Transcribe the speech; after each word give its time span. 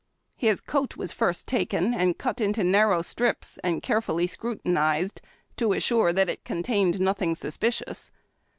His 0.35 0.61
coat 0.61 0.97
was 0.97 1.11
first 1.11 1.45
taken 1.47 1.93
and 1.93 2.17
cut 2.17 2.41
into 2.41 2.63
narrow 2.63 3.03
strips 3.03 3.59
and 3.63 3.83
carefully 3.83 4.25
scrutinized, 4.25 5.21
to 5.57 5.73
assure 5.73 6.11
that 6.11 6.27
it 6.27 6.43
contained 6.43 6.99
nothing 6.99 7.35
suspicious. 7.35 8.09